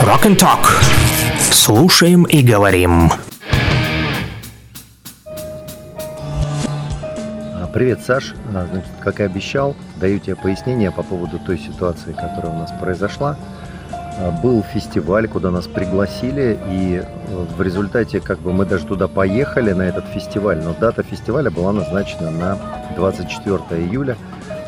[0.00, 0.66] Rock and Talk.
[1.38, 3.10] Слушаем и говорим.
[7.54, 8.34] А, Привет, Саш.
[8.54, 12.72] А, Значит, как и обещал, даю тебе пояснение по поводу той ситуации, которая у нас
[12.80, 13.36] произошла.
[13.92, 19.06] А, Был фестиваль, куда нас пригласили, и э, в результате как бы мы даже туда
[19.08, 22.58] поехали на этот фестиваль, но дата фестиваля была назначена на
[22.96, 24.16] 24 июля,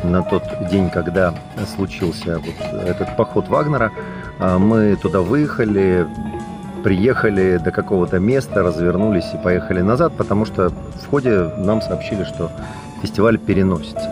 [0.02, 1.34] на тот день, когда
[1.76, 3.92] случился вот этот поход Вагнера.
[4.38, 6.06] А, Мы туда выехали,
[6.82, 12.50] приехали до какого-то места, развернулись и поехали назад, потому что в ходе нам сообщили, что
[13.02, 14.10] фестиваль переносится.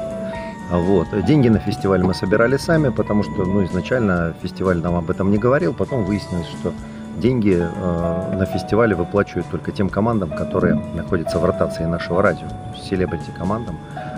[0.70, 1.08] А Вот.
[1.26, 5.38] Деньги на фестиваль мы собирали сами, потому что ну, изначально фестиваль нам об этом не
[5.38, 5.74] говорил.
[5.74, 6.72] Потом выяснилось, что
[7.18, 12.46] деньги э, на фестивале выплачивают только тем командам, которые находятся в ротации нашего радио.
[12.80, 13.78] Селебрити командам.
[13.94, 14.09] А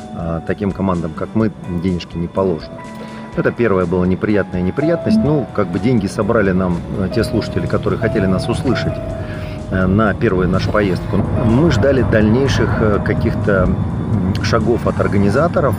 [0.47, 1.51] таким командам, как мы,
[1.83, 2.75] денежки не положены.
[3.34, 5.19] Это первая была неприятная неприятность.
[5.25, 8.93] Ну, как бы деньги собрали нам э, те слушатели, которые хотели нас услышать
[9.71, 11.16] э, на первую нашу поездку.
[11.46, 13.71] Мы ждали дальнейших э, каких-то
[14.43, 15.74] шагов от организаторов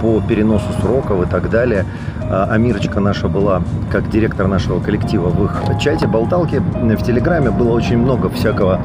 [0.00, 1.84] по переносу сроков и так далее.
[2.30, 6.56] А Амирочка наша была, как директор нашего коллектива, в их чате болталки.
[6.56, 8.80] В Телеграме было очень много всякого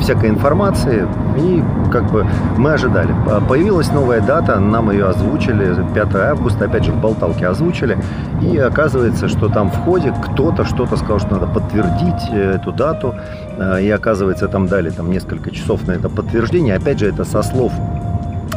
[0.00, 3.14] всякой информации, и как бы мы ожидали.
[3.28, 7.98] А Появилась новая дата, нам ее озвучили, 5 августа, опять же в болталке озвучили,
[8.40, 13.14] и оказывается, что там в ходе кто-то что-то сказал, что надо подтвердить э, эту дату,
[13.60, 17.42] Э, и оказывается, там дали там несколько часов на это подтверждение, опять же, это со
[17.42, 17.72] слов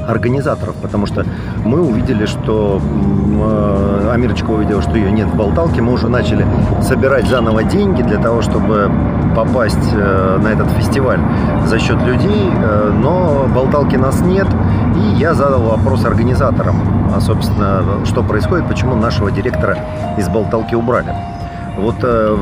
[0.08, 1.26] организаторов, потому что
[1.66, 3.73] мы увидели, что э,
[4.14, 6.46] Амирочка увидела, что ее нет в болталке, мы уже начали
[6.84, 8.92] собирать заново деньги для того, чтобы
[9.36, 11.20] попасть э, на этот фестиваль
[11.66, 14.46] за счет людей, э, но болталки нас нет,
[14.96, 16.76] и я задал вопрос организаторам,
[17.16, 19.80] а, собственно, что происходит, почему нашего директора
[20.16, 21.12] из болталки убрали.
[21.76, 22.38] Вот э,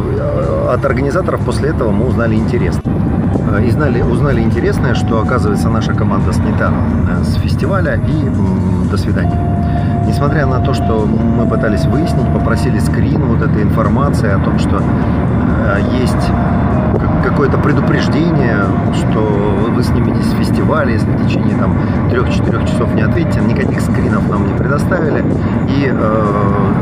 [0.73, 2.81] от организаторов после этого мы узнали интересно.
[3.65, 6.71] И знали, узнали интересное, что, оказывается, наша команда снята
[7.23, 8.29] с фестиваля и
[8.89, 9.39] до свидания.
[10.11, 14.75] Несмотря на то, что мы пытались выяснить, попросили скрин вот этой информации о том, что
[14.77, 16.27] э, есть
[16.99, 18.57] как- какое-то предупреждение,
[18.93, 19.19] что
[19.73, 21.77] вы сниметесь с фестиваля, если в течение там
[22.09, 25.23] 3-4 часов не ответите, никаких скринов нам не предоставили.
[25.69, 26.23] И э,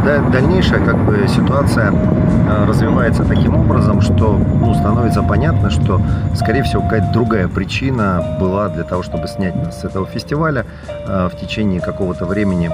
[0.06, 6.02] да- дальнейшая как бы ситуация э, развивается таким образом, что ну, становится понятно, что,
[6.34, 10.66] скорее всего, какая-то другая причина была для того, чтобы снять нас с этого фестиваля
[11.08, 12.72] э, в течение какого-то времени.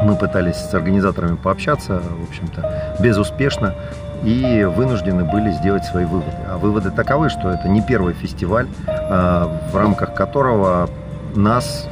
[0.00, 3.74] Мы пытались с организаторами пообщаться, в общем-то, безуспешно,
[4.22, 6.36] и вынуждены были сделать свои выводы.
[6.48, 10.88] А выводы таковы, что это не первый фестиваль, э, в рамках которого
[11.34, 11.88] нас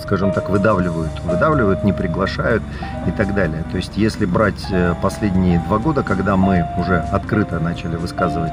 [0.00, 2.62] скажем так, выдавливают, выдавливают, не приглашают
[3.06, 3.64] и так далее.
[3.70, 8.52] То есть, если брать э, последние два года, когда мы уже открыто начали высказывать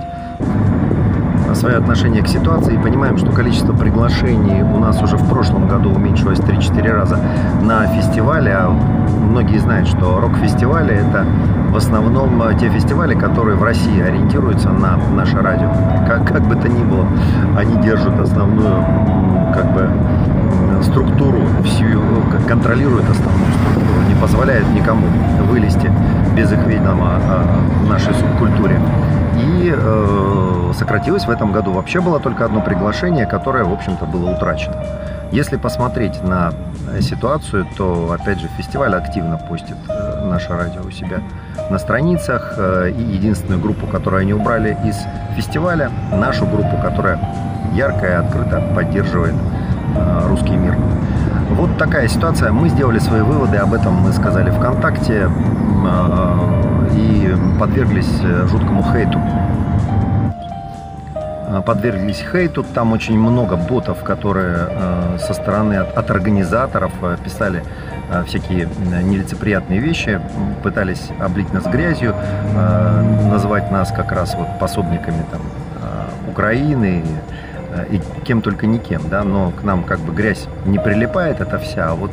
[1.58, 5.92] свое отношение к ситуации и понимаем, что количество приглашений у нас уже в прошлом году
[5.92, 7.20] уменьшилось 3-4 раза
[7.64, 8.54] на фестивале.
[8.54, 11.26] А многие знают, что рок-фестивали это
[11.72, 15.70] в основном э, те фестивали, которые в России ориентируются на наше радио.
[16.08, 17.08] Как, как бы то ни было,
[17.58, 18.84] они держат основную
[19.54, 19.90] как бы
[20.84, 21.86] структуру, всю,
[22.32, 25.08] к- контролируют основную структуру, не позволяют никому
[25.50, 25.92] вылезти
[26.36, 28.80] без их ведома э, в нашей субкультуре.
[29.38, 31.72] И э, сократилось в этом году.
[31.72, 34.76] Вообще было только одно приглашение, которое, в общем-то, было утрачено.
[35.32, 36.52] Если посмотреть на
[36.92, 41.20] э, ситуацию, то, опять же, фестиваль активно постит э, наше радио у себя
[41.70, 42.54] на страницах.
[42.58, 44.98] э, И единственную группу, которую они убрали из
[45.36, 47.20] фестиваля, нашу группу, которая
[47.74, 49.36] ярко и открыто поддерживает
[49.96, 50.76] э, русский мир.
[51.52, 52.52] Вот такая ситуация.
[52.52, 56.67] Мы сделали свои выводы, об этом мы сказали ВКонтакте э,
[56.98, 59.20] и подверглись э, жуткому хейту.
[61.48, 67.18] Э, Подверглись хейту, там очень много ботов, которые э, со стороны от, от организаторов э,
[67.24, 67.64] писали
[68.26, 68.70] всякие
[69.04, 70.22] нелицеприятные вещи,
[70.64, 72.16] пытались облить нас грязью,
[73.30, 75.42] назвать нас как раз вот пособниками там,
[76.32, 77.04] Украины,
[77.92, 81.60] и кем только не кем, да, но к нам как бы грязь не прилипает, это
[81.60, 82.12] вся, а вот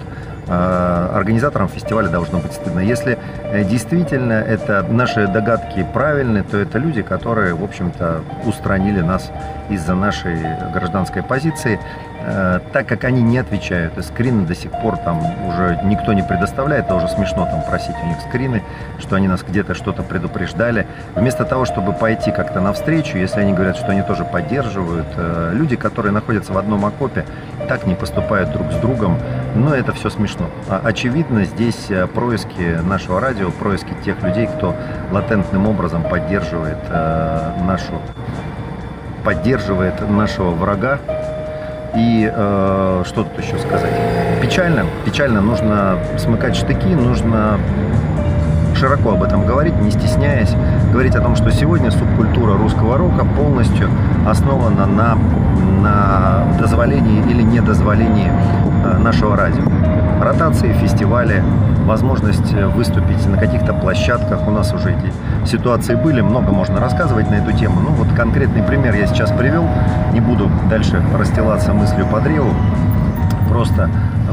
[0.48, 2.80] организаторам фестиваля должно быть стыдно.
[2.80, 9.30] Если э, действительно это наши догадки правильны, то это люди, которые, в общем-то, устранили нас
[9.70, 10.36] из-за нашей
[10.72, 11.78] гражданской позиции,
[12.26, 16.22] Э, так как они не отвечают, и скрины до сих пор там уже никто не
[16.22, 18.62] предоставляет, это уже смешно там просить у них скрины,
[18.98, 20.86] что они нас где-то что-то предупреждали.
[21.14, 25.76] Вместо того, чтобы пойти как-то навстречу, если они говорят, что они тоже поддерживают, э, люди,
[25.76, 27.26] которые находятся в одном окопе,
[27.68, 29.18] так не поступают друг с другом,
[29.54, 30.46] Но это все смешно.
[30.68, 34.74] А, очевидно, здесь э, происки нашего радио, происки тех людей, кто
[35.12, 38.00] латентным образом поддерживает э, нашу
[39.24, 40.98] поддерживает нашего врага.
[41.94, 43.92] И э, что тут еще сказать?
[44.42, 45.40] Печально, печально.
[45.40, 47.58] Нужно смыкать штыки, нужно
[48.74, 50.54] широко об этом говорить, не стесняясь,
[50.90, 53.88] говорить о том, что сегодня субкультура русского рока полностью
[54.26, 55.16] основана на,
[55.84, 58.30] на дозволении или недозволении
[58.84, 59.62] э, нашего радио.
[60.20, 61.42] Ротации, фестивали,
[61.84, 64.48] возможность выступить на каких-то площадках.
[64.48, 65.12] У нас уже эти
[65.46, 67.80] ситуации были, много можно рассказывать на эту тему.
[67.80, 69.68] Ну вот конкретный пример я сейчас привел,
[70.12, 72.54] не буду дальше расстилаться мыслью по древу,
[73.48, 73.88] просто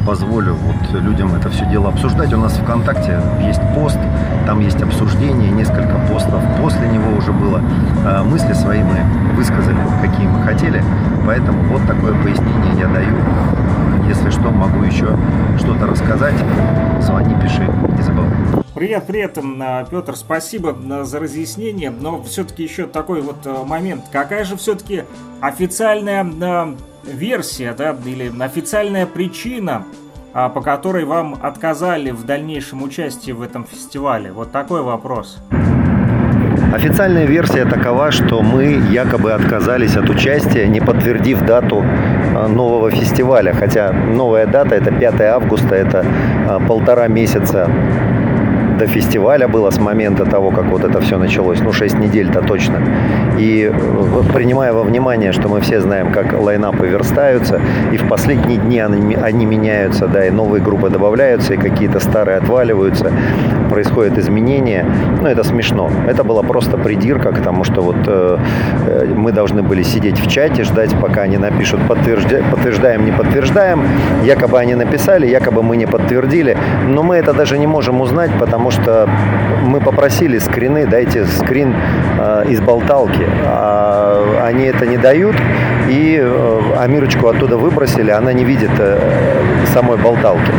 [0.05, 2.33] позволю вот людям это все дело обсуждать.
[2.33, 3.99] У нас ВКонтакте есть пост,
[4.45, 6.41] там есть обсуждение, несколько постов.
[6.59, 7.61] После него уже было
[8.05, 8.99] э, мысли свои мы
[9.35, 10.83] высказали, какие мы хотели.
[11.25, 13.15] Поэтому вот такое пояснение я даю.
[14.07, 15.15] Если что, могу еще
[15.57, 16.35] что-то рассказать.
[17.01, 17.67] Звони, пиши.
[18.81, 24.05] Привет, привет, э, Петр, спасибо э, за разъяснение, но все-таки еще такой вот момент.
[24.11, 25.03] Какая же все-таки
[25.39, 26.25] официальная
[27.03, 29.83] версия, да, или официальная причина,
[30.33, 34.31] а, по которой вам отказали в дальнейшем участии в этом фестивале?
[34.31, 35.37] Вот такой вопрос.
[36.73, 41.83] Официальная версия такова, что мы якобы отказались от участия, не подтвердив дату
[42.35, 43.53] а, нового фестиваля.
[43.53, 46.03] Хотя новая дата это 5 августа, это
[46.49, 47.69] а, полтора месяца
[48.81, 52.79] до фестиваля было с момента того, как вот это все началось, ну, 6 недель-то точно.
[53.37, 57.59] И э, принимая во внимание, что мы все знаем, как лайнапы верстаются,
[57.93, 62.37] и в последние дни они, они меняются, да, и новые группы добавляются, и какие-то старые
[62.37, 63.11] отваливаются,
[63.69, 64.85] происходят изменения,
[65.21, 65.89] ну, это смешно.
[66.07, 68.37] Это была просто придирка к тому, что вот э,
[68.87, 72.43] э мы должны были сидеть в чате, ждать, пока они напишут подтвержда...
[72.51, 73.83] подтверждаем, не подтверждаем.
[74.25, 76.57] Якобы они написали, якобы мы не подтвердили,
[76.87, 79.09] но мы это даже не можем узнать, потому что
[79.61, 81.75] мы попросили скрины, дайте скрин
[82.19, 83.27] э, из болталки.
[83.45, 85.35] А они это не дают,
[85.89, 88.99] и э, Амирочку оттуда выбросили, она не видит э,
[89.73, 90.51] самой болталки.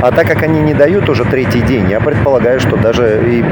[0.00, 3.44] А так как они не дают уже третий день, я предполагаю, что даже и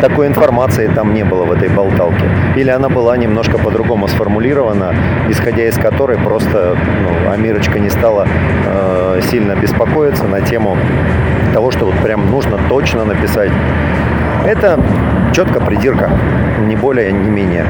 [0.00, 2.24] такой информации там не было в этой болталке.
[2.56, 4.94] Или она была немножко по-другому сформулирована,
[5.28, 8.26] исходя из которой просто ну, Амирочка не стала
[8.66, 10.76] э, сильно беспокоиться на тему
[11.52, 13.50] того, что вот прям нужно точно написать.
[14.44, 14.78] Это
[15.32, 16.10] четко придирка,
[16.60, 17.64] не более, не менее.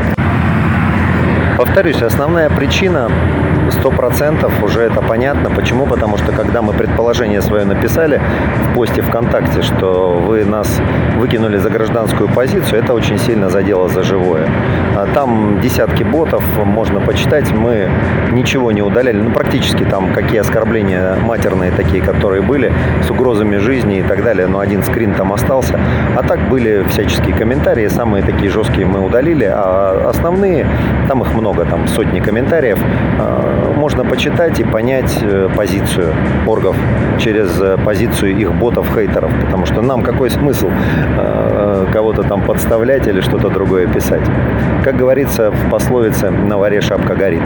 [1.57, 3.09] Повторюсь, основная причина
[3.75, 5.51] сто процентов уже это понятно.
[5.51, 5.87] Почему?
[5.87, 8.21] Потому что когда мы предположение свое написали
[8.71, 10.81] в посте ВКонтакте, что вы нас
[11.19, 14.49] выкинули за гражданскую позицию, это очень сильно задело за живое.
[14.97, 17.89] А там десятки ботов, можно почитать, мы
[18.33, 19.21] ничего не удаляли.
[19.21, 22.73] Ну, практически там какие оскорбления матерные такие, которые были,
[23.03, 24.47] с угрозами жизни и так далее.
[24.47, 25.79] Но один скрин там остался.
[26.17, 30.67] А так были всяческие комментарии, самые такие жесткие мы удалили, а основные,
[31.09, 32.79] там их много, там сотни комментариев,
[33.19, 33.44] а,
[33.85, 36.15] можно почитать и понять э, позицию
[36.47, 36.75] оргов
[37.19, 39.31] через э, позицию их ботов-хейтеров.
[39.45, 44.23] Потому что нам какой смысл э, кого-то там подставлять или что-то другое писать.
[44.85, 47.43] Как говорится в пословице «на варе шапка горит».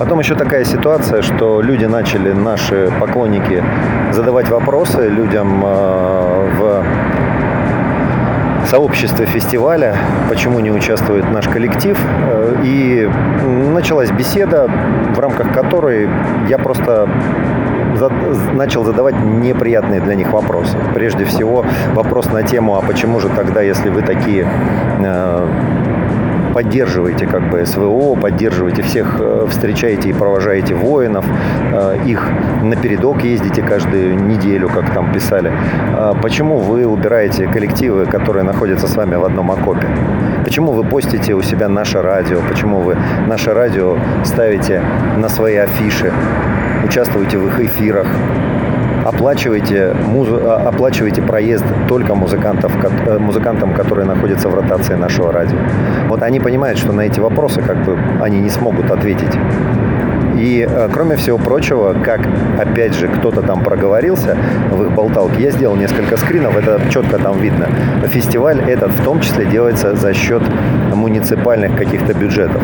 [0.00, 3.62] Потом еще такая ситуация, что люди начали, наши поклонники,
[4.10, 6.84] задавать вопросы людям в
[8.66, 9.96] сообществе фестиваля,
[10.28, 11.98] почему не участвует наш коллектив.
[12.30, 13.08] Э, и
[13.74, 14.70] началась беседа,
[15.14, 16.08] в рамках которой
[16.48, 17.08] я просто
[18.54, 20.76] начал задавать неприятные для них вопросы.
[20.94, 21.64] Прежде всего
[21.94, 24.46] вопрос на тему, а почему же тогда, если вы такие
[24.98, 25.48] э,
[26.54, 31.24] поддерживаете как бы СВО, поддерживаете всех, э, встречаете и провожаете воинов,
[31.72, 32.22] э, их
[32.62, 35.52] на передок ездите каждую неделю, как там писали.
[35.96, 39.86] А почему вы убираете коллективы, которые находятся с вами в одном окопе?
[40.44, 42.40] Почему вы постите у себя наше радио?
[42.48, 44.82] Почему вы наше радио ставите
[45.16, 46.12] на свои афиши?
[46.84, 48.06] Участвуете в их эфирах?
[49.14, 55.58] Оплачиваете, музы, а, оплачиваете проезд только музыкантов, э, музыкантам, которые находятся в ротации нашего радио.
[56.08, 59.36] Вот они понимают, что на эти вопросы как бы они не смогут ответить.
[60.38, 62.20] И, э, кроме всего прочего, как,
[62.58, 64.36] опять же, кто-то там проговорился
[64.70, 67.66] в их болталке, я сделал несколько скринов, это четко там видно.
[68.06, 70.42] Фестиваль этот в том числе делается за счет
[70.94, 72.62] муниципальных каких-то бюджетов.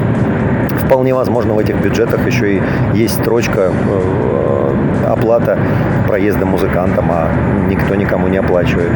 [0.87, 2.63] Вполне возможно, в этих бюджетах еще и
[2.95, 4.56] есть строчка э,
[5.07, 5.59] оплата
[6.07, 7.29] проезда музыкантам, а
[7.69, 8.91] никто никому не оплачивает.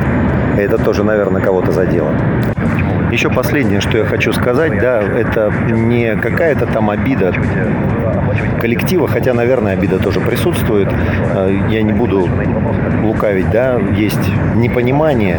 [0.57, 2.11] Это тоже, наверное, кого-то задело.
[3.13, 7.35] Еще последнее, что я хочу сказать, да, это не какая-то там обида
[8.61, 10.89] коллектива, хотя, наверное, обида тоже присутствует.
[11.35, 12.29] Э, я не буду
[13.03, 15.39] лукавить, да, есть непонимание.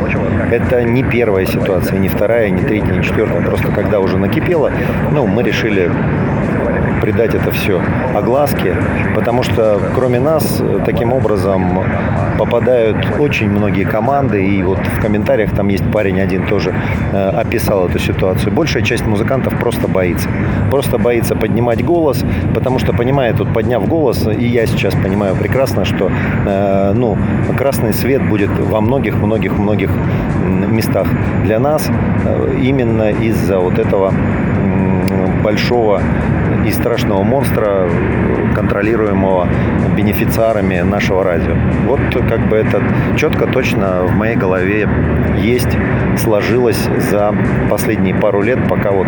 [0.51, 3.41] Это не первая ситуация, не вторая, не третья, не четвертая.
[3.41, 4.71] Просто когда уже накипело,
[5.11, 5.89] ну, мы решили
[7.01, 7.81] придать это все
[8.15, 8.75] огласке,
[9.15, 11.83] потому что кроме нас таким образом
[12.37, 16.73] попадают очень многие команды, и вот в комментариях там есть парень один тоже
[17.13, 18.51] э, описал эту ситуацию.
[18.51, 20.27] Большая часть музыкантов просто боится.
[20.71, 22.23] Просто боится поднимать голос,
[22.55, 26.11] потому что понимает, вот подняв голос, и я сейчас понимаю прекрасно, что
[26.45, 27.17] э, ну,
[27.57, 29.91] красный свет будет во многих-многих-многих
[30.67, 31.07] местах
[31.43, 31.89] для нас
[32.25, 34.13] э, именно из-за вот этого
[35.43, 36.01] большого
[36.65, 37.89] и страшного монстра,
[38.55, 39.47] контролируемого
[39.95, 41.55] бенефициарами нашего радио.
[41.85, 42.81] Вот как бы это
[43.17, 44.87] четко, точно в моей голове
[45.37, 45.77] есть,
[46.17, 47.33] сложилось за
[47.69, 49.07] последние пару лет, пока вот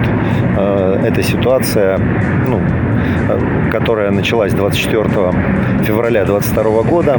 [0.57, 1.97] э, эта ситуация,
[2.47, 2.61] ну,
[3.29, 5.03] э, которая началась 24
[5.83, 7.17] февраля 2022 года,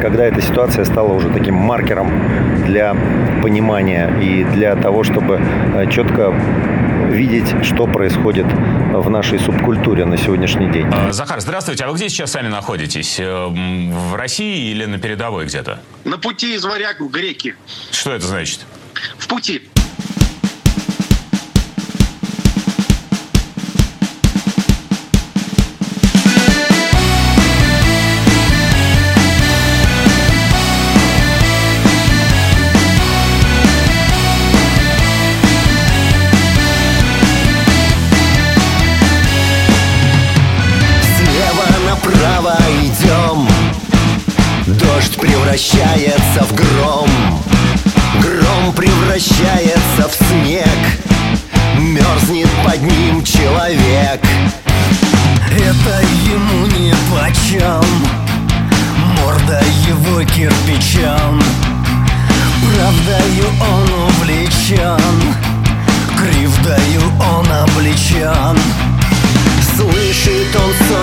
[0.00, 2.10] когда эта ситуация стала уже таким маркером
[2.66, 2.94] для
[3.42, 5.40] понимания и для того, чтобы
[5.74, 6.32] э, четко
[7.06, 10.86] видеть, что происходит в нашей субкультуре на сегодняшний день.
[10.92, 11.84] А, Захар, здравствуйте.
[11.84, 13.18] А вы где сейчас сами находитесь?
[13.18, 15.80] Э, в России или на передовой где-то?
[16.04, 17.54] На пути из Варяг в Греки.
[17.90, 18.60] Что это значит?
[19.18, 19.62] В пути.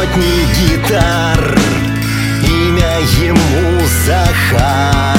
[0.03, 1.55] Сотни гитар.
[2.45, 5.17] Имя ему Захар.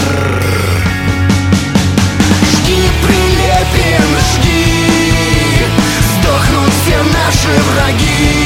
[2.52, 5.66] Жги, Прилепин, жги.
[6.10, 8.44] Сдохнут все наши враги.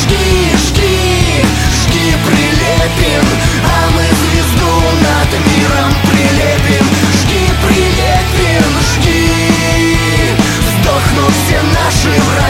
[0.00, 1.44] Жги, жги,
[1.82, 3.24] жги, Прилепин
[3.64, 6.86] А мы звезду над миром прилепим.
[7.20, 8.64] Жги, Прилепин,
[8.94, 9.26] жги.
[10.80, 12.41] Сдохнут все наши враги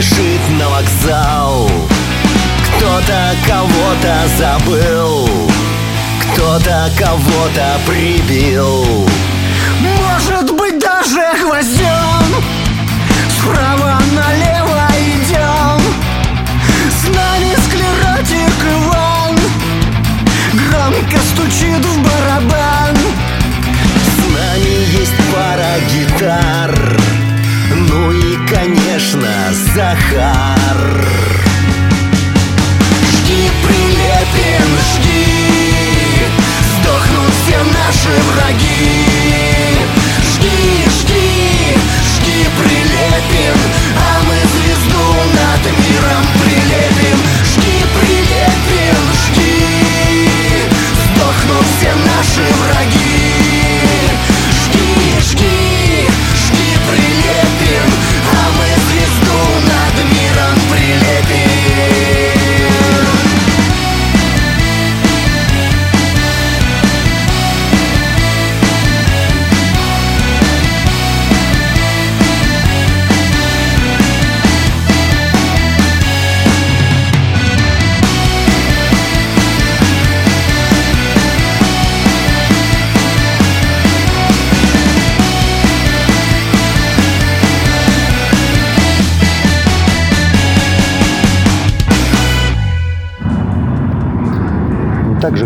[0.00, 0.29] Кто-то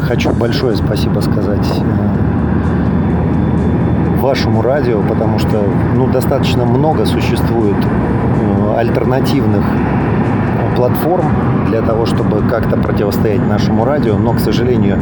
[0.05, 2.34] хочу большое спасибо сказать э,
[4.35, 5.63] вашему радио, потому что
[5.95, 9.63] ну, достаточно много существует э, альтернативных
[10.75, 11.27] платформ
[11.69, 14.99] для того, чтобы как-то противостоять нашему радио, но, к сожалению,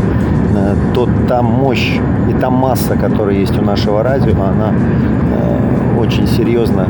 [0.55, 1.99] э, тот, та мощь
[2.29, 6.87] и та масса, которая есть у нашего радио, она э, очень серьезно,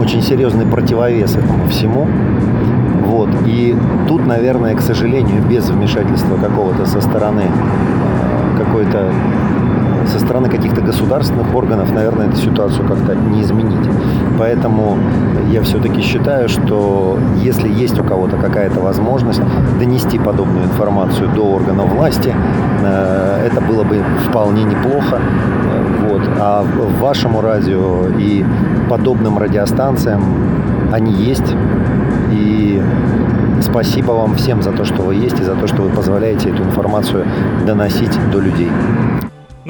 [0.00, 2.08] очень серьезный противовес этому всему.
[3.04, 3.28] Вот.
[3.44, 3.76] И
[4.08, 9.12] тут, наверное, к сожалению, без вмешательства какого-то со стороны э, какой-то
[10.06, 13.88] со стороны каких-то государственных органов, наверное, эту ситуацию как-то не изменить.
[14.38, 14.98] Поэтому
[15.50, 19.42] я все-таки считаю, что если есть у кого-то какая-то возможность
[19.78, 22.34] донести подобную информацию до органов власти,
[22.82, 25.20] э, это было бы вполне неплохо.
[26.08, 26.22] Вот.
[26.38, 26.64] А
[27.00, 28.44] вашему радио и
[28.88, 30.22] подобным радиостанциям
[30.92, 31.54] они есть.
[32.32, 32.82] И
[33.60, 36.62] спасибо вам всем за то, что вы есть и за то, что вы позволяете эту
[36.62, 37.26] информацию
[37.66, 38.68] доносить до людей.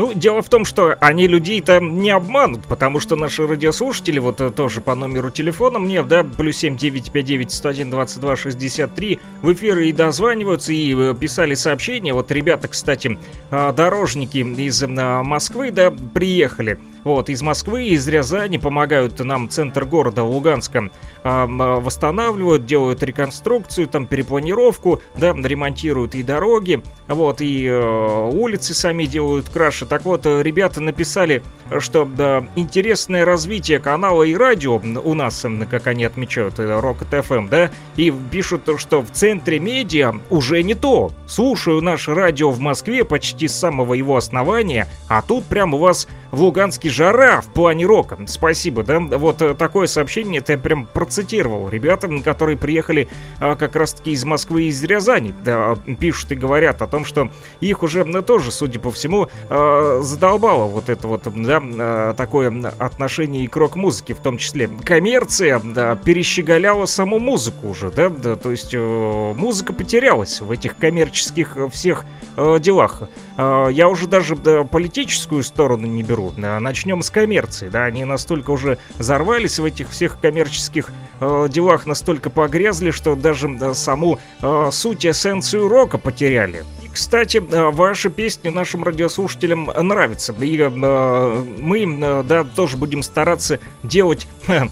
[0.01, 4.51] Ну, дело в том, что они людей-то не обманут, потому что наши радиослушатели, вот э,
[4.51, 10.73] тоже по номеру телефона мне, да, плюс 7959 101 22 63, в эфир и дозваниваются,
[10.73, 12.15] и э, писали сообщения.
[12.15, 13.19] Вот ребята, кстати,
[13.51, 16.79] э, дорожники из Москвы, да, приехали.
[17.05, 20.91] Вот, из Москвы, из Рязани помогают нам центр города Луганска
[21.23, 29.05] э, восстанавливают, делают реконструкцию, там перепланировку, да, ремонтируют и дороги, вот, и э, улицы сами
[29.05, 29.87] делают краше.
[29.87, 31.43] Так вот, ребята написали,
[31.79, 37.71] что да, интересное развитие канала и радио у нас, как они отмечают, Rocket FM, да,
[37.97, 41.13] и пишут, что в центре медиа уже не то.
[41.27, 46.09] Слушаю наше радио в Москве почти с самого его основания, а тут прям у вас
[46.31, 48.19] в Луганске жара в плане рока.
[48.27, 49.01] Спасибо, да?
[49.01, 51.69] Вот э, такое сообщение я прям процитировал.
[51.69, 56.83] Ребята, которые приехали а, как раз-таки из Москвы и из Рязани, да, пишут и говорят
[56.83, 61.23] о том, что их уже ну, тоже, судя по всему, а, задолбало вот это вот,
[61.25, 64.69] да, а, такое отношение и к рок-музыке в том числе.
[64.85, 70.77] Коммерция, да, перещеголяла саму музыку уже, да, да то есть э, музыка потерялась в этих
[70.77, 72.05] коммерческих э, всех
[72.37, 73.03] э, делах.
[73.37, 76.33] Э, я уже даже да, политическую сторону не беру беру.
[76.37, 82.31] Начнем с коммерции, да, они настолько уже взорвались в этих всех коммерческих э, делах, настолько
[82.31, 86.65] погрязли, что даже э, саму э, суть, эссенцию рока потеряли.
[86.93, 90.35] Кстати, э, ваши песни нашим радиослушателям нравятся.
[90.41, 94.67] И э, мы, э, да, тоже будем стараться делать э,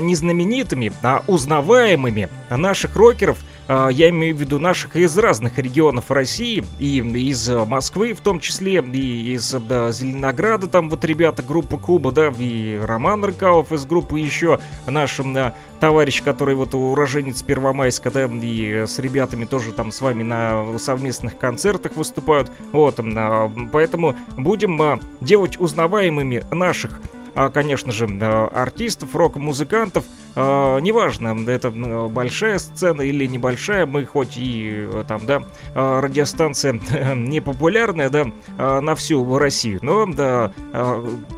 [0.00, 6.64] не знаменитыми, а узнаваемыми наших рокеров– я имею в виду наших из разных регионов России,
[6.78, 12.12] и из Москвы в том числе, и из да, Зеленограда, там вот ребята, группа Куба,
[12.12, 18.26] да, и Роман Рыкалов из группы еще, наш да, товарищ, который вот уроженец Первомайска, да,
[18.26, 24.80] и с ребятами тоже там с вами на совместных концертах выступают, вот, а, поэтому будем
[24.80, 27.00] а, делать узнаваемыми наших
[27.34, 28.06] а, конечно же,
[28.52, 30.04] артистов, рок-музыкантов.
[30.34, 35.42] А, неважно, это большая сцена или небольшая, мы хоть и э, там, да,
[35.74, 36.80] а, радиостанция
[37.14, 38.26] не популярная, да,
[38.58, 40.52] на всю Россию, но да,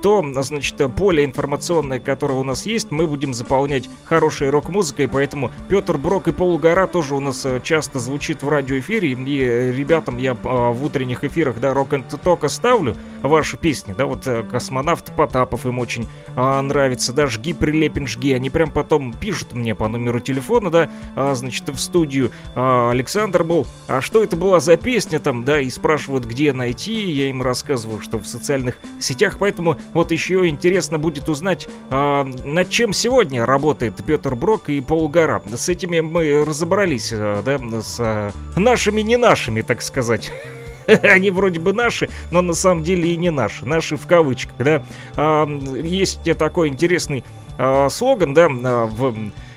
[0.03, 5.97] то, значит, поле информационное, которое у нас есть, мы будем заполнять хорошей рок-музыкой, поэтому Петр
[5.97, 10.85] Брок и Полугора тоже у нас э, часто звучит в радиоэфире, и ребятам я в
[10.85, 15.81] утренних эфирах, да, рок н тока ставлю ваши песни, да, вот э, космонавт Потапов ему
[15.83, 18.33] очень а, нравится, да, жги, прилепин, жги.
[18.33, 23.43] Они прям потом пишут мне по номеру телефона, да, а, значит, в студию а, Александр
[23.43, 27.41] был, а что это была за песня там, да, и спрашивают, где найти, я им
[27.43, 33.47] рассказываю, что в социальных сетях, поэтому вот еще интересно будет узнать, а, над чем сегодня
[33.47, 35.43] работает Петр Брок и Полугора.
[35.51, 40.31] С этими мы разобрались, а, да, с а, нашими не нашими, так сказать.
[41.03, 43.65] Они вроде бы наши, но на самом деле и не наши.
[43.65, 44.85] Наши в кавычках, да.
[45.17, 47.25] А, есть такой интересный
[47.59, 49.15] а, слоган, да, а, в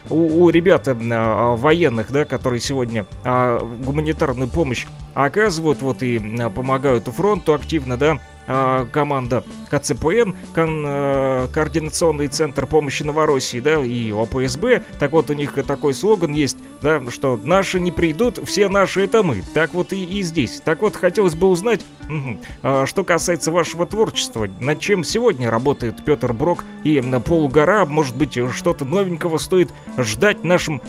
[0.09, 6.19] у, у ребят а, военных, да, которые сегодня а, гуманитарную помощь оказывают, вот и
[6.55, 14.83] помогают фронту активно, да, команда КЦПН, кон, э, Координационный центр помощи Новороссии, да, и ОПСБ.
[14.99, 19.23] Так вот, у них такой слоган есть, да, что «Наши не придут, все наши это
[19.23, 19.43] мы».
[19.53, 20.61] Так вот и, и здесь.
[20.63, 26.31] Так вот, хотелось бы узнать, угу, что касается вашего творчества, над чем сегодня работает Петр
[26.31, 30.81] Брок и на полугора, может быть, что-то новенького стоит ждать нашим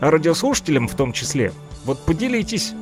[0.00, 1.52] радиослушателям в том числе.
[1.84, 2.72] Вот поделитесь.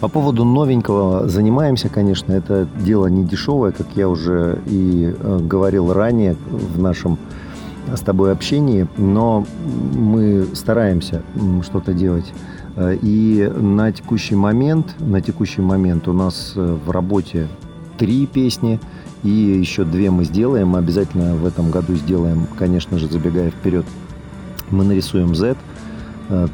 [0.00, 5.92] По поводу новенького занимаемся, конечно, это дело не дешевое, как я уже и э, говорил
[5.92, 7.18] ранее в нашем
[7.94, 9.44] с тобой общении, но
[9.94, 11.22] мы стараемся
[11.62, 12.32] что-то делать
[12.76, 17.48] Э, и на текущий момент, на текущий момент у нас э, в работе
[17.98, 18.80] три песни,
[19.22, 20.68] и еще две мы сделаем.
[20.68, 23.86] Мы обязательно в этом году сделаем, конечно же, забегая вперед,
[24.70, 25.56] мы нарисуем Z, э,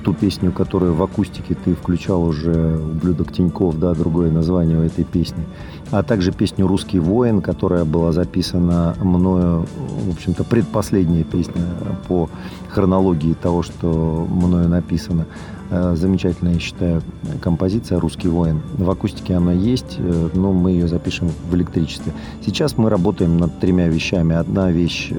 [0.05, 5.05] ту песню, которую в акустике ты включал уже «Ублюдок Тиньков», да, другое название у этой
[5.05, 5.45] песни,
[5.91, 9.67] а также песню «Русский воин», которая была записана мною,
[10.07, 11.63] в общем-то, предпоследняя песня
[12.09, 12.29] по
[12.69, 15.27] хронологии того, что мною написано.
[15.71, 17.03] Э, замечательная, я считаю,
[17.41, 18.61] композиция «Русский воин».
[18.77, 22.13] В акустике она есть, э, но мы ее запишем в электричестве.
[22.45, 24.35] Сейчас мы работаем над тремя вещами.
[24.35, 25.13] Одна вещь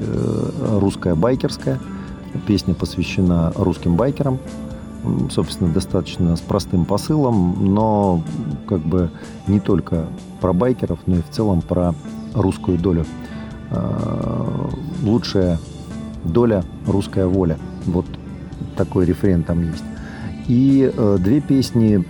[0.79, 1.79] русская байкерская–
[2.47, 4.39] Песня посвящена русским байкерам.
[5.31, 8.21] Собственно, достаточно с простым посылом, но
[8.67, 9.09] как бы
[9.47, 10.05] не только
[10.41, 11.95] про байкеров, но и в целом про
[12.35, 13.05] русскую долю.
[13.71, 14.69] А,
[15.01, 15.59] лучшая
[16.23, 17.57] доля– русская воля.
[17.85, 18.05] Вот
[18.75, 19.83] такой рефрен там есть.
[20.47, 22.05] И э, две песни,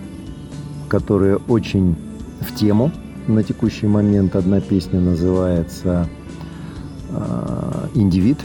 [0.88, 1.96] которые очень
[2.40, 2.90] в тему
[3.26, 4.36] на текущий момент.
[4.36, 6.08] Одна песня называется
[7.10, 8.38] э, «Индивид»,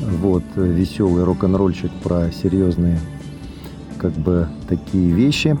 [0.00, 2.98] вот, веселый рок-н-ролльчик про серьезные
[3.98, 5.58] как бы такие вещи.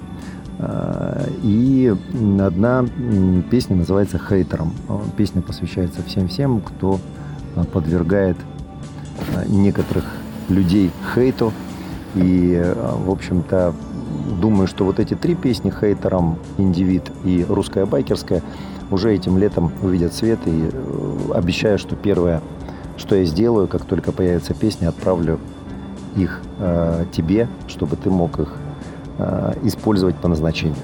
[0.58, 1.94] А, и
[2.40, 2.86] одна
[3.50, 4.72] песня называется «Хейтером».
[5.16, 6.98] Песня посвящается всем-всем, кто
[7.54, 8.36] а, подвергает
[9.34, 10.04] а, некоторых
[10.48, 11.52] людей хейту.
[12.14, 13.74] И, в общем-то,
[14.40, 18.42] думаю, что вот эти три песни «Хейтером», «Индивид» и «Русская байкерская»
[18.90, 20.38] уже этим летом увидят свет.
[20.46, 22.40] И э, обещаю, что первая
[22.96, 25.38] что я сделаю, как только появится песня, отправлю
[26.16, 28.52] их э, тебе, чтобы ты мог их
[29.18, 30.76] э, использовать по назначению.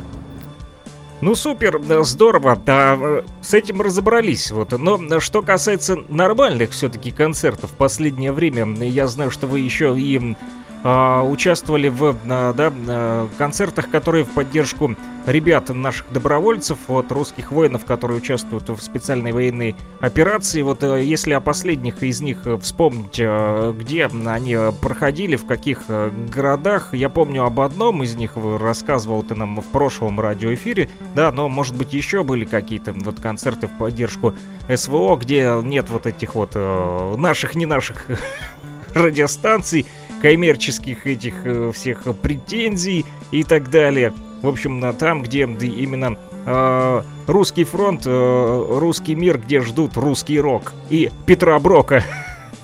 [1.21, 4.51] Ну супер, здорово, да, э, с этим разобрались.
[4.51, 4.73] Вот.
[4.73, 10.37] Но что касается нормальных все-таки концертов в последнее время, я знаю, что вы еще и
[10.85, 18.19] участвовали в а, да, концертах, которые в поддержку ребят наших добровольцев, вот русских воинов, которые
[18.19, 20.63] участвуют в специальной военной операции.
[20.63, 26.11] Вот э, если о последних из них вспомнить, э, где они проходили, в каких э,
[26.33, 31.49] городах, я помню об одном из них, рассказывал ты нам в прошлом радиоэфире, да, но
[31.49, 34.35] может быть еще были какие-то вот концерты в поддержку
[34.75, 38.07] СВО, где нет вот этих вот наших, не наших
[38.95, 39.87] радиостанций,
[40.23, 44.15] коммерческих этих э, всех претензий и так далее.
[44.41, 50.73] В общем, там, где именно э, русский фронт, э, русский мир, где ждут русский рок
[50.91, 52.05] и Петра Брока.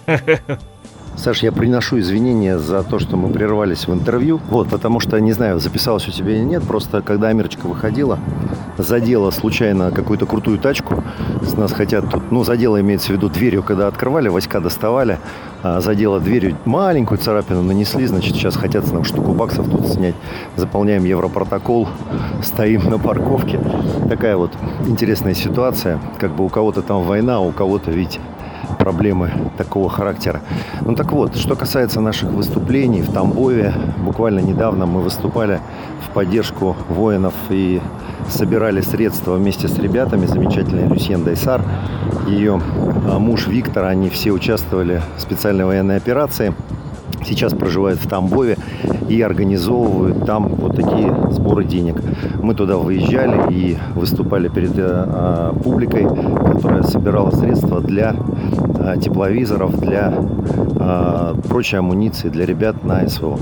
[1.18, 4.40] Саш, я приношу извинения за то, что мы прервались в интервью.
[4.50, 8.20] Вот, потому что, не знаю, записалось у тебя или нет, просто когда Амирочка выходила,
[8.78, 11.02] задела случайно какую-то крутую тачку.
[11.42, 15.18] С нас хотят тут, ну, задела имеется в виду дверью, когда открывали, войска доставали,
[15.64, 20.14] а задела дверью, маленькую царапину нанесли, значит, сейчас хотят нам штуку баксов тут снять.
[20.54, 21.88] Заполняем европротокол,
[22.44, 23.58] стоим на парковке.
[24.08, 24.52] Такая вот
[24.86, 25.98] интересная ситуация.
[26.20, 28.20] Как бы у кого-то там война, а у кого-то, ведь
[28.78, 30.40] проблемы такого характера.
[30.80, 35.60] Ну так вот, что касается наших выступлений в Тамбове, буквально недавно мы выступали
[36.06, 37.80] в поддержку воинов и
[38.28, 40.26] собирали средства вместе с ребятами.
[40.26, 41.62] Замечательная Люсьен Дайсар,
[42.26, 42.60] ее
[43.08, 46.54] а, муж Виктор, они все участвовали в специальной военной операции.
[47.24, 48.56] Сейчас проживают в Тамбове
[49.08, 51.96] и организовывают там вот такие сборы денег.
[52.42, 58.14] Мы туда выезжали и выступали перед э, публикой, которая собирала средства для
[58.96, 63.38] тепловизоров, для э, прочей амуниции для ребят на СВО.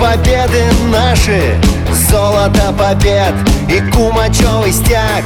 [0.00, 1.58] Победы наши.
[2.10, 3.34] Золото побед
[3.68, 5.24] и Кумачевый стяг.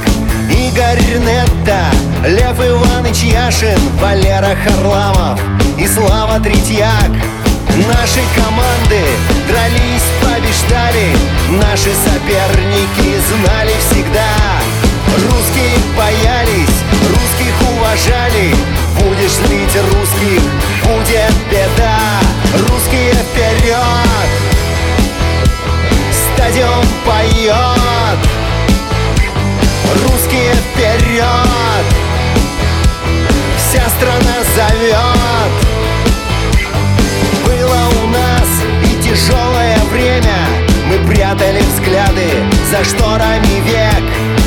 [0.49, 1.85] Игорь Нетта,
[2.25, 5.39] Лев Иванович Яшин Валера Харламов
[5.77, 7.11] и Слава Третьяк.
[7.87, 9.01] Наши команды
[9.47, 11.15] дрались, побеждали.
[11.49, 14.33] Наши соперники знали всегда.
[15.15, 16.77] Русские боялись,
[17.09, 18.55] русских уважали.
[18.99, 20.41] Будешь злить русских,
[20.83, 23.77] будет беда Русские вперед!
[26.11, 28.19] Стадион поет!
[30.03, 31.85] Русские вперед!
[33.57, 35.53] Вся страна зовет!
[37.43, 38.47] Было у нас
[38.83, 40.37] и тяжелое время
[40.87, 42.29] Мы прятали взгляды
[42.69, 44.42] за шторами век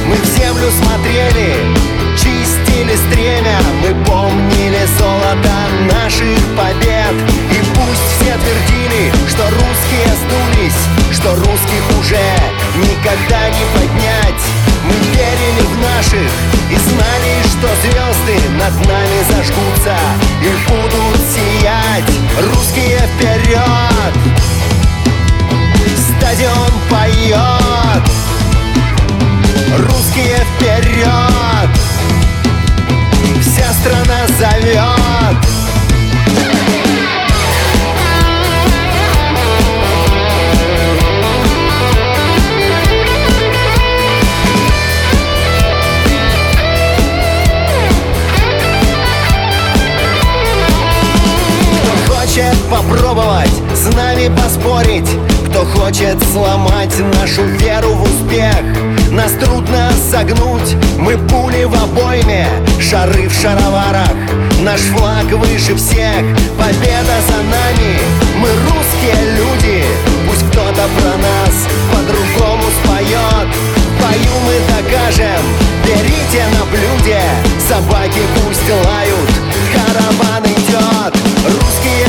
[52.70, 55.08] попробовать с нами поспорить.
[55.48, 58.62] Кто хочет сломать нашу веру в успех?
[59.10, 62.46] Нас трудно согнуть, мы пули в обойме
[62.80, 64.14] Шары в шароварах,
[64.60, 66.22] наш флаг выше всех.
[66.58, 67.98] Победа за нами,
[68.38, 69.84] мы русские люди.
[70.28, 73.48] Пусть кто-то про нас по-другому споет.
[73.48, 75.42] В бою мы докажем,
[75.84, 77.20] берите на блюде.
[77.68, 79.30] Собаки пусть лают,
[79.72, 81.14] караван идет.
[81.44, 82.06] Русские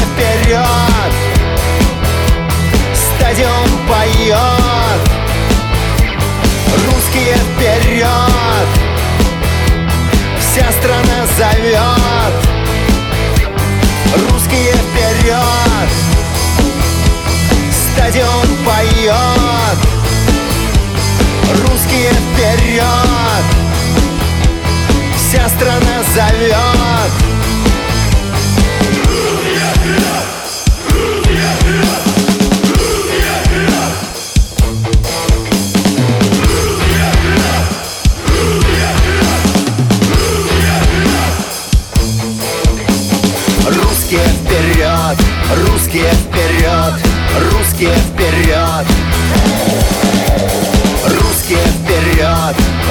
[0.47, 1.13] вперед
[2.95, 5.01] Стадион поет
[6.85, 8.07] Русские вперед
[10.39, 12.33] Вся страна зовет
[14.29, 15.89] Русские вперед
[17.93, 19.79] Стадион поет
[21.67, 22.83] Русские вперед
[25.17, 27.26] Вся страна зовет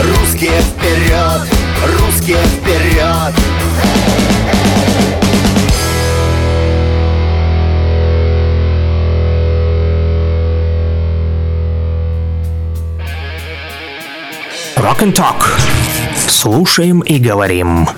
[0.03, 1.43] русские вперед,
[1.99, 3.35] русские вперед.
[14.77, 15.59] Rock and Talk.
[16.29, 17.89] Слушаем и говорим.